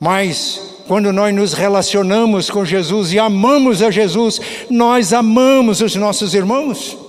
[0.00, 4.40] Mas quando nós nos relacionamos com Jesus e amamos a Jesus,
[4.70, 7.03] nós amamos os nossos irmãos.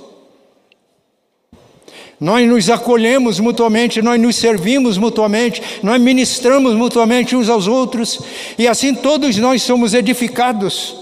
[2.19, 8.19] Nós nos acolhemos mutuamente, nós nos servimos mutuamente, nós ministramos mutuamente uns aos outros,
[8.57, 10.95] e assim todos nós somos edificados.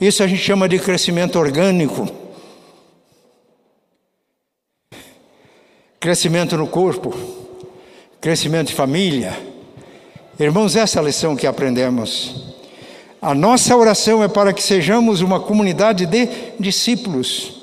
[0.00, 2.08] Isso a gente chama de crescimento orgânico.
[5.98, 7.14] Crescimento no corpo,
[8.20, 9.54] crescimento de família
[10.38, 12.54] Irmãos, essa é a lição que aprendemos.
[13.22, 17.53] A nossa oração é para que sejamos uma comunidade de discípulos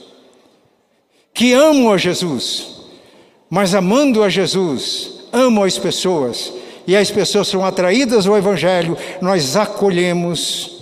[1.33, 2.67] que amam a Jesus,
[3.49, 6.53] mas amando a Jesus, amam as pessoas,
[6.85, 10.81] e as pessoas são atraídas ao Evangelho, nós acolhemos.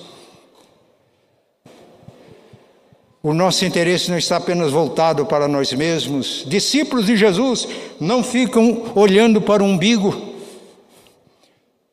[3.22, 6.46] O nosso interesse não está apenas voltado para nós mesmos.
[6.48, 7.68] Discípulos de Jesus
[8.00, 10.36] não ficam olhando para o umbigo,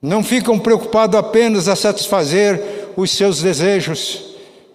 [0.01, 4.23] não ficam preocupados apenas a satisfazer os seus desejos,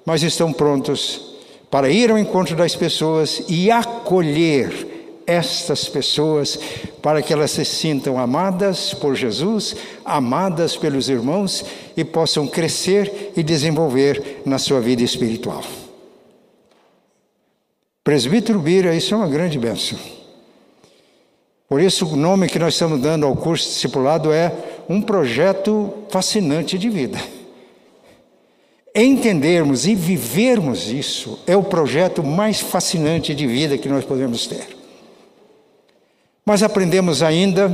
[0.05, 1.30] mas estão prontos
[1.71, 6.59] para ir ao encontro das pessoas e acolher estas pessoas
[7.01, 11.63] para que elas se sintam amadas por Jesus, amadas pelos irmãos
[11.95, 15.63] e possam crescer e desenvolver na sua vida espiritual.
[18.03, 19.97] Presbítero Bira, isso é uma grande bênção.
[21.69, 24.53] Por isso, o nome que nós estamos dando ao curso discipulado é
[24.89, 27.17] um projeto fascinante de vida.
[28.93, 34.67] Entendermos e vivermos isso é o projeto mais fascinante de vida que nós podemos ter.
[36.45, 37.73] Mas aprendemos ainda,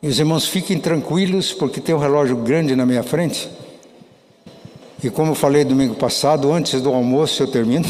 [0.00, 3.50] e os irmãos fiquem tranquilos, porque tem um relógio grande na minha frente.
[5.02, 7.86] E como eu falei domingo passado, antes do almoço eu termino.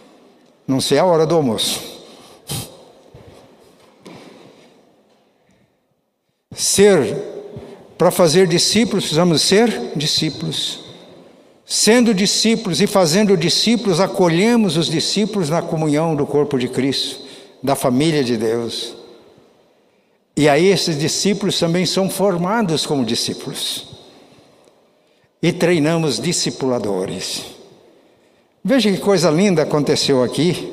[0.68, 1.80] Não sei a hora do almoço.
[6.54, 7.16] Ser
[7.96, 10.87] para fazer discípulos, precisamos ser discípulos.
[11.70, 17.20] Sendo discípulos e fazendo discípulos, acolhemos os discípulos na comunhão do corpo de Cristo,
[17.62, 18.94] da família de Deus.
[20.34, 23.86] E aí esses discípulos também são formados como discípulos.
[25.42, 27.44] E treinamos discipuladores.
[28.64, 30.72] Veja que coisa linda aconteceu aqui.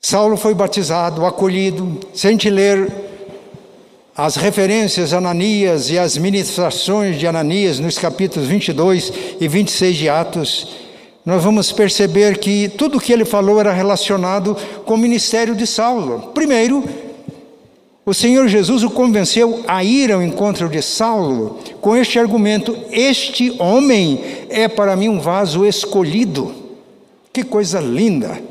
[0.00, 2.00] Saulo foi batizado, acolhido.
[2.12, 3.09] Se ler
[4.22, 10.10] as referências a Ananias e as ministrações de Ananias nos capítulos 22 e 26 de
[10.10, 10.76] Atos,
[11.24, 15.66] nós vamos perceber que tudo o que ele falou era relacionado com o ministério de
[15.66, 16.32] Saulo.
[16.34, 16.84] Primeiro,
[18.04, 23.56] o Senhor Jesus o convenceu a ir ao encontro de Saulo com este argumento: Este
[23.58, 24.20] homem
[24.50, 26.54] é para mim um vaso escolhido.
[27.32, 28.49] Que coisa linda!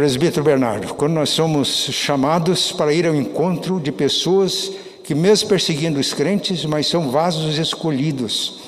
[0.00, 4.72] Presbítero Bernardo, quando nós somos chamados para ir ao encontro de pessoas
[5.04, 8.60] que, mesmo perseguindo os crentes, mas são vasos escolhidos.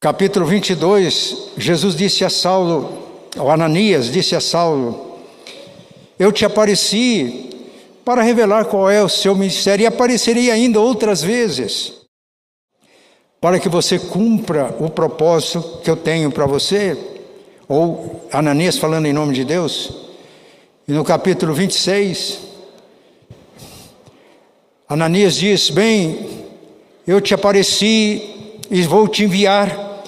[0.00, 2.98] Capítulo 22, Jesus disse a Saulo,
[3.38, 5.18] ou Ananias disse a Saulo:
[6.18, 7.50] Eu te apareci
[8.04, 12.01] para revelar qual é o seu ministério e aparecerei ainda outras vezes
[13.42, 16.96] para que você cumpra o propósito que eu tenho para você,
[17.66, 19.92] ou Ananias falando em nome de Deus,
[20.86, 22.38] e no capítulo 26,
[24.88, 26.44] Ananias diz: Bem,
[27.04, 30.04] eu te apareci e vou te enviar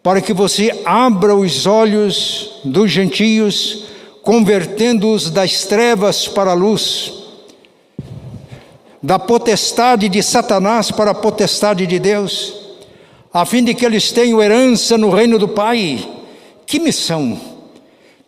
[0.00, 3.86] para que você abra os olhos dos gentios,
[4.22, 7.21] convertendo-os das trevas para a luz,
[9.02, 12.54] da potestade de Satanás para a potestade de Deus,
[13.32, 16.06] a fim de que eles tenham herança no reino do Pai.
[16.66, 17.38] Que missão!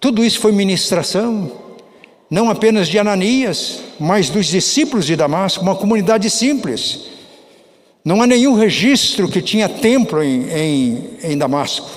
[0.00, 1.50] Tudo isso foi ministração,
[2.28, 7.14] não apenas de Ananias, mas dos discípulos de Damasco, uma comunidade simples
[8.04, 11.88] não há nenhum registro que tinha templo em, em, em Damasco.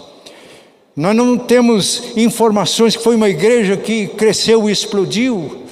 [0.96, 5.64] Nós não temos informações que foi uma igreja que cresceu e explodiu,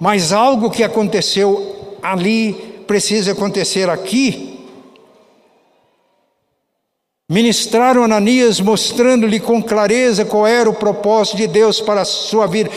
[0.00, 1.75] mas algo que aconteceu
[2.12, 2.52] ali
[2.86, 4.60] precisa acontecer aqui.
[7.28, 12.70] Ministraram Ananias, mostrando-lhe com clareza qual era o propósito de Deus para a sua vida.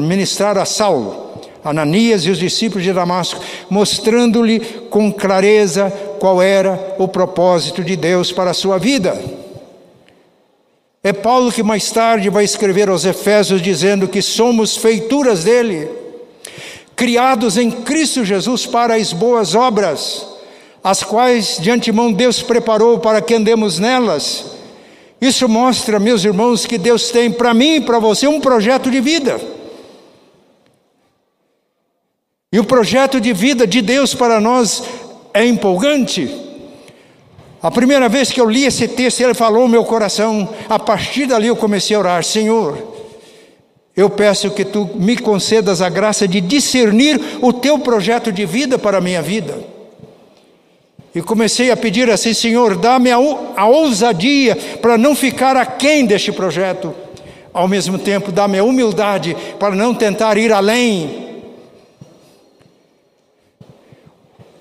[0.00, 1.26] Ministrar a Saulo.
[1.64, 8.30] Ananias e os discípulos de Damasco, mostrando-lhe com clareza qual era o propósito de Deus
[8.30, 9.20] para a sua vida.
[11.02, 15.88] É Paulo que mais tarde vai escrever aos Efésios dizendo que somos feituras dele,
[16.98, 20.26] criados em Cristo Jesus para as boas obras,
[20.82, 24.46] as quais de antemão Deus preparou para que andemos nelas.
[25.20, 29.00] Isso mostra, meus irmãos, que Deus tem para mim e para você um projeto de
[29.00, 29.40] vida.
[32.52, 34.82] E o projeto de vida de Deus para nós
[35.32, 36.28] é empolgante.
[37.62, 40.48] A primeira vez que eu li esse texto, ele falou no meu coração.
[40.68, 42.97] A partir dali eu comecei a orar: Senhor,
[43.98, 48.78] eu peço que tu me concedas a graça de discernir o teu projeto de vida
[48.78, 49.58] para a minha vida.
[51.12, 53.16] E comecei a pedir assim: Senhor, dá-me a,
[53.56, 56.94] a ousadia para não ficar aquém deste projeto.
[57.52, 61.26] Ao mesmo tempo, dá-me a humildade para não tentar ir além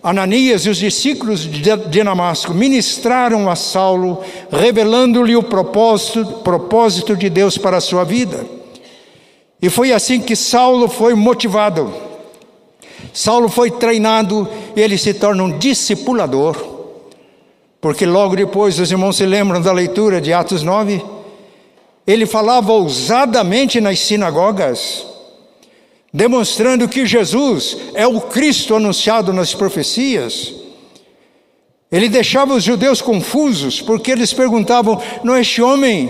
[0.02, 7.58] Ananias e os discípulos de Damasco ministraram a Saulo, revelando-lhe o propósito, propósito de Deus
[7.58, 8.57] para a sua vida.
[9.62, 11.93] E foi assim que Saulo foi motivado.
[13.14, 16.55] Saulo foi treinado e ele se torna um discipulador.
[17.82, 21.03] Porque logo depois, os irmãos se lembram da leitura de Atos 9,
[22.05, 25.05] ele falava ousadamente nas sinagogas
[26.18, 30.53] demonstrando que Jesus é o Cristo anunciado nas profecias.
[31.91, 36.10] Ele deixava os judeus confusos, porque eles perguntavam: não é este homem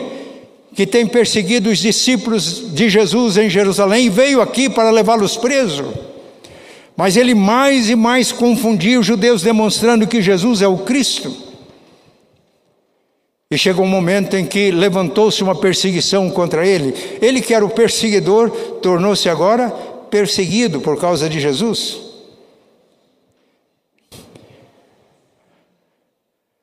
[0.77, 5.87] que tem perseguido os discípulos de Jesus em Jerusalém veio aqui para levá-los presos?
[6.95, 11.35] Mas ele mais e mais confundia os judeus, demonstrando que Jesus é o Cristo.
[13.49, 16.93] E chegou um momento em que levantou-se uma perseguição contra ele.
[17.23, 19.71] Ele, que era o perseguidor, tornou-se agora
[20.11, 21.97] perseguido por causa de Jesus.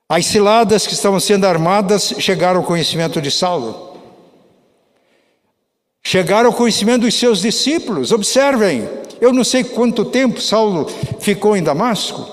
[0.09, 3.84] As ciladas que estavam sendo armadas chegaram ao conhecimento de Saulo.
[6.07, 8.12] Chegaram ao conhecimento dos seus discípulos.
[8.12, 8.86] Observem,
[9.20, 10.86] eu não sei quanto tempo Saulo
[11.18, 12.30] ficou em Damasco.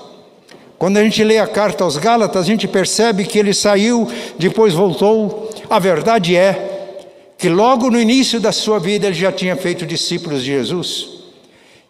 [0.78, 4.06] Quando a gente lê a carta aos Gálatas, a gente percebe que ele saiu,
[4.38, 5.48] depois voltou.
[5.70, 6.98] A verdade é
[7.38, 11.08] que logo no início da sua vida ele já tinha feito discípulos de Jesus.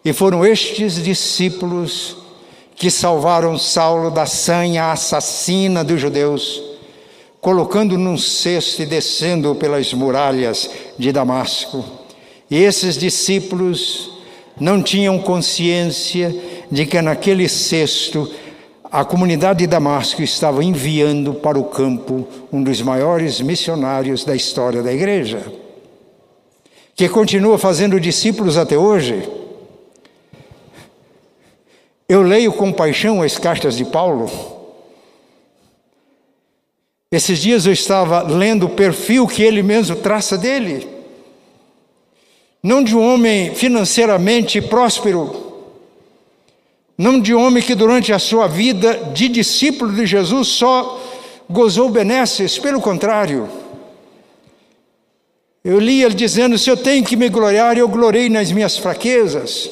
[0.05, 2.15] E foram estes discípulos
[2.75, 6.61] que salvaram Saulo da sanha assassina dos judeus,
[7.43, 11.83] colocando num cesto e descendo pelas muralhas de Damasco.
[12.49, 14.11] E esses discípulos
[14.57, 16.33] não tinham consciência
[16.71, 18.31] de que naquele cesto
[18.89, 24.81] a comunidade de Damasco estava enviando para o campo um dos maiores missionários da história
[24.81, 25.43] da igreja,
[26.95, 29.21] que continua fazendo discípulos até hoje.
[32.07, 34.52] Eu leio com paixão as cartas de Paulo.
[37.13, 40.87] Esses dias eu estava lendo o perfil que ele mesmo traça dele.
[42.63, 45.69] Não de um homem financeiramente próspero,
[46.97, 50.99] não de homem que durante a sua vida de discípulo de Jesus só
[51.47, 53.47] gozou benesses, pelo contrário.
[55.63, 59.69] Eu li ele dizendo: se eu tenho que me gloriar, eu glorei nas minhas fraquezas.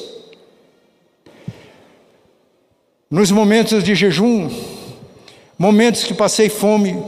[3.10, 4.48] Nos momentos de jejum,
[5.58, 7.02] momentos que passei fome,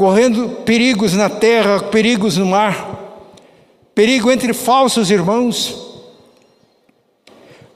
[0.00, 3.22] correndo perigos na terra, perigos no mar,
[3.94, 5.90] perigo entre falsos irmãos,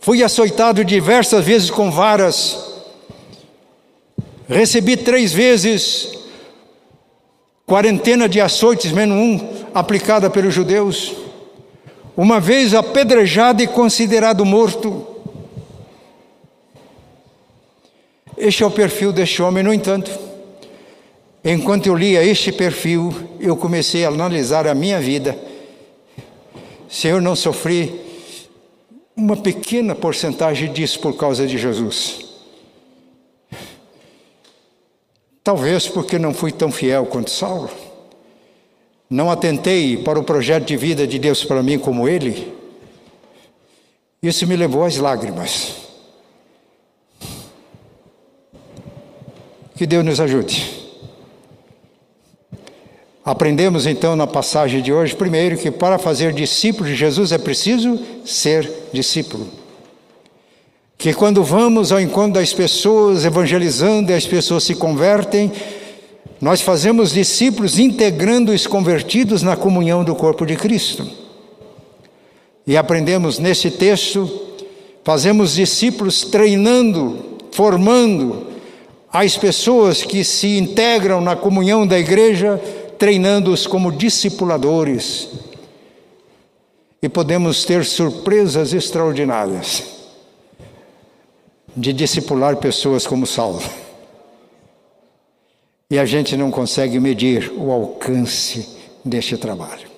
[0.01, 2.59] Fui açoitado diversas vezes com varas.
[4.47, 6.13] Recebi três vezes
[7.65, 11.15] quarentena de açoites, menos um, aplicada pelos judeus.
[12.15, 15.07] Uma vez apedrejado e considerado morto.
[18.37, 20.34] Este é o perfil deste homem, no entanto.
[21.45, 25.39] Enquanto eu lia este perfil, eu comecei a analisar a minha vida.
[26.89, 28.01] Senhor, não sofri
[29.15, 32.25] uma pequena porcentagem disso por causa de Jesus.
[35.43, 37.71] Talvez porque não fui tão fiel quanto Saulo.
[39.11, 42.55] Não atentei para o projeto de vida de Deus para mim como ele.
[44.23, 45.75] Isso me levou às lágrimas.
[49.77, 50.84] Que Deus nos ajude.
[53.25, 57.99] Aprendemos então na passagem de hoje, primeiro, que para fazer discípulo de Jesus é preciso
[58.25, 59.65] ser discípulo
[61.05, 65.53] que quando vamos ao encontro das pessoas, evangelizando e as pessoas se convertem,
[66.41, 71.07] nós fazemos discípulos integrando os convertidos na comunhão do corpo de Cristo.
[72.67, 74.31] E aprendemos nesse texto,
[75.05, 77.19] fazemos discípulos treinando,
[77.53, 78.47] formando
[79.13, 82.59] as pessoas que se integram na comunhão da igreja,
[82.99, 85.29] treinando-os como discipuladores.
[87.03, 89.85] E podemos ter surpresas extraordinárias
[91.77, 93.63] de discipular pessoas como Saulo.
[95.91, 99.93] E a gente não consegue medir o alcance deste trabalho.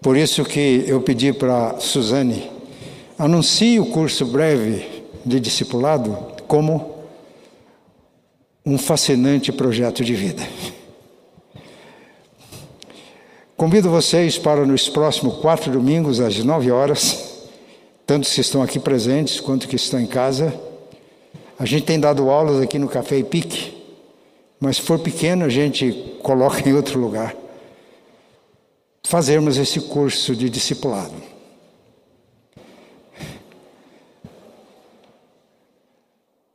[0.00, 2.48] Por isso que eu pedi para Suzane,
[3.18, 4.95] anuncie o curso breve
[5.26, 6.16] de discipulado
[6.46, 6.94] como
[8.64, 10.46] um fascinante projeto de vida.
[13.56, 17.46] Convido vocês para nos próximos quatro domingos, às nove horas,
[18.06, 20.54] tanto que estão aqui presentes quanto que estão em casa.
[21.58, 23.74] A gente tem dado aulas aqui no Café e Pique,
[24.60, 27.34] mas se for pequeno, a gente coloca em outro lugar.
[29.04, 31.35] Fazermos esse curso de discipulado.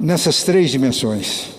[0.01, 1.49] Nessas três dimensões.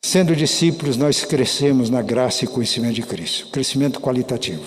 [0.00, 4.62] Sendo discípulos, nós crescemos na graça e conhecimento de Cristo, crescimento qualitativo.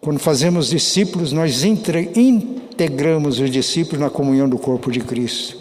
[0.00, 5.58] Quando fazemos discípulos, nós integramos os discípulos na comunhão do corpo de Cristo,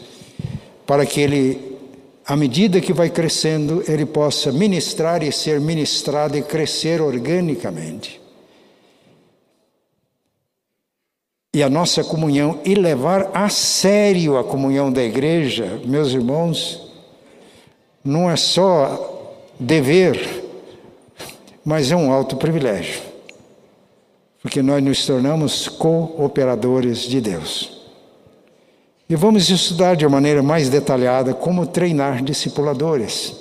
[0.87, 1.77] para que ele,
[2.25, 8.22] à medida que vai crescendo, ele possa ministrar e ser ministrado e crescer organicamente.
[11.53, 16.91] E a nossa comunhão, e levar a sério a comunhão da igreja, meus irmãos,
[18.03, 20.43] não é só dever,
[21.63, 23.01] mas é um alto privilégio,
[24.41, 27.83] porque nós nos tornamos cooperadores de Deus.
[29.07, 33.35] E vamos estudar de maneira mais detalhada como treinar discipuladores.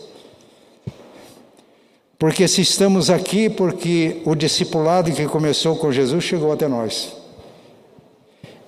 [2.19, 7.22] Porque se estamos aqui, porque o discipulado que começou com Jesus chegou até nós.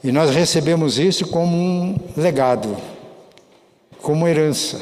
[0.05, 2.77] E nós recebemos isso como um legado,
[4.03, 4.79] como herança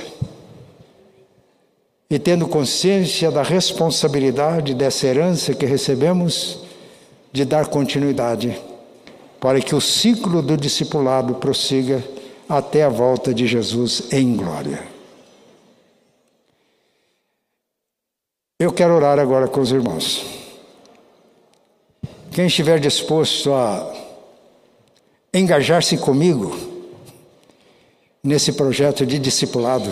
[2.11, 6.59] e tendo consciência da responsabilidade dessa herança que recebemos,
[7.33, 8.61] de dar continuidade,
[9.41, 12.05] para que o ciclo do discipulado prossiga
[12.47, 14.83] até a volta de Jesus em glória.
[18.59, 20.27] Eu quero orar agora com os irmãos.
[22.31, 24.02] Quem estiver disposto a
[25.33, 26.55] engajar-se comigo
[28.23, 29.91] nesse projeto de discipulado,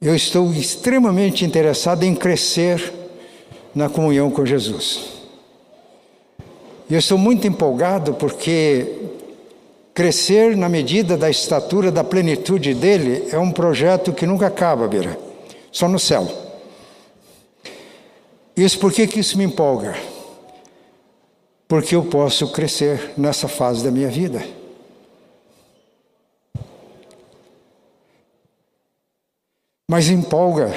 [0.00, 2.92] eu estou extremamente interessado em crescer
[3.74, 5.18] na comunhão com Jesus.
[6.90, 8.86] Eu estou muito empolgado porque
[9.94, 15.18] crescer na medida da estatura da plenitude dele é um projeto que nunca acaba, Bira,
[15.70, 16.26] só no céu.
[18.56, 19.96] Isso por que, que isso me empolga?
[21.68, 24.42] Porque eu posso crescer nessa fase da minha vida.
[29.90, 30.74] Mas empolga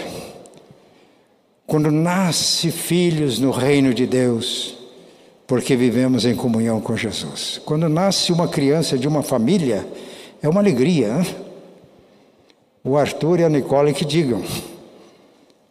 [1.65, 4.77] quando nasce filhos no reino de Deus,
[5.47, 7.61] porque vivemos em comunhão com Jesus.
[7.63, 9.87] Quando nasce uma criança de uma família,
[10.41, 11.07] é uma alegria.
[11.07, 11.35] Hein?
[12.83, 14.43] O Arthur e a Nicole que digam.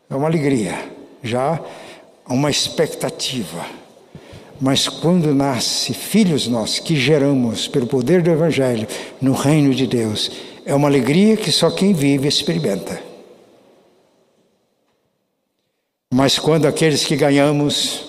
[0.09, 0.91] É uma alegria,
[1.23, 1.61] já
[2.27, 3.80] uma expectativa.
[4.61, 8.87] Mas quando nasce filhos nossos que geramos pelo poder do Evangelho
[9.21, 10.31] no reino de Deus,
[10.67, 13.03] é uma alegria que só quem vive experimenta.
[16.13, 18.05] Mas quando aqueles que ganhamos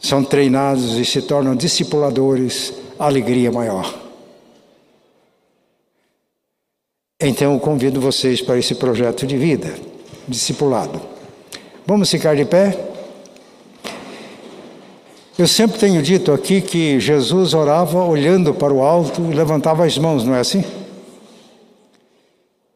[0.00, 4.00] são treinados e se tornam discipuladores, alegria maior.
[7.20, 9.74] Então eu convido vocês para esse projeto de vida,
[10.26, 11.00] discipulado.
[11.86, 12.91] Vamos ficar de pé?
[15.38, 19.96] Eu sempre tenho dito aqui que Jesus orava olhando para o alto e levantava as
[19.96, 20.62] mãos, não é assim?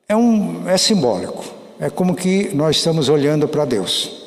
[0.08, 1.44] É, um, é simbólico.
[1.78, 4.26] É como que nós estamos olhando para Deus.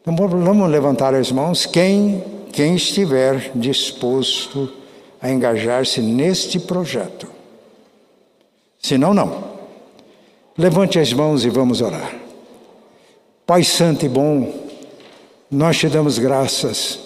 [0.00, 1.64] Então vamos levantar as mãos.
[1.64, 4.72] Quem, quem estiver disposto
[5.20, 7.28] a engajar-se neste projeto.
[8.80, 9.52] Se não, não.
[10.58, 12.16] Levante as mãos e vamos orar.
[13.46, 14.52] Pai Santo e bom,
[15.48, 16.98] nós te damos graças,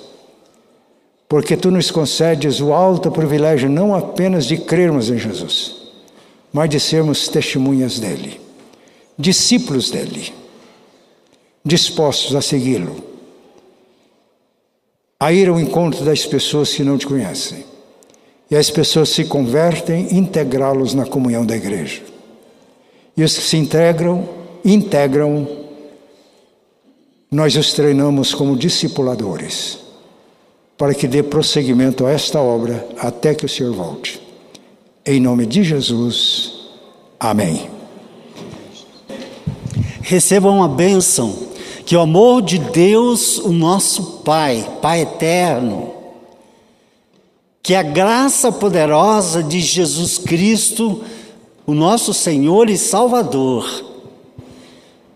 [1.28, 5.74] porque tu nos concedes o alto privilégio não apenas de crermos em Jesus,
[6.52, 8.40] mas de sermos testemunhas dele,
[9.18, 10.32] discípulos dele,
[11.64, 12.96] dispostos a segui-lo,
[15.18, 17.64] a ir ao encontro das pessoas que não te conhecem.
[18.48, 22.00] E as pessoas se convertem, integrá-los na comunhão da igreja.
[23.16, 24.28] E os que se integram,
[24.64, 25.48] integram,
[27.28, 29.78] nós os treinamos como discipuladores,
[30.76, 34.20] para que dê prosseguimento a esta obra até que o Senhor volte.
[35.04, 36.52] Em nome de Jesus,
[37.18, 37.70] amém.
[40.02, 41.34] Recebam a bênção,
[41.84, 45.94] que o amor de Deus, o nosso Pai, Pai eterno,
[47.62, 51.02] que a graça poderosa de Jesus Cristo,
[51.66, 53.84] o nosso Senhor e Salvador,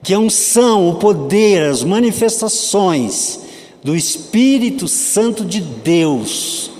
[0.02, 3.49] que a unção, o poder, as manifestações
[3.82, 6.70] do Espírito Santo de Deus,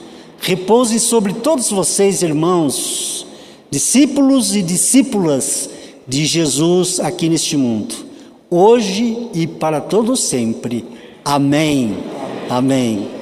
[0.41, 3.27] repouse sobre todos vocês, irmãos,
[3.71, 5.71] discípulos e discípulas
[6.07, 7.95] de Jesus aqui neste mundo,
[8.51, 10.85] hoje e para todo sempre.
[11.25, 11.97] Amém.
[12.49, 13.20] Amém.